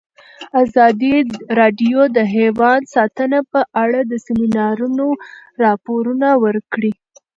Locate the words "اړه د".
3.83-4.13